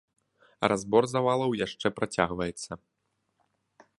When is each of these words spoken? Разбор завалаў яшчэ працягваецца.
Разбор 0.71 1.03
завалаў 1.11 1.51
яшчэ 1.65 1.87
працягваецца. 1.97 2.71